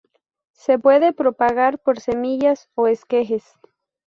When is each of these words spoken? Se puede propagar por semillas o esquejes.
Se 0.53 0.79
puede 0.79 1.13
propagar 1.13 1.77
por 1.77 1.99
semillas 1.99 2.69
o 2.73 2.87
esquejes. 2.87 3.43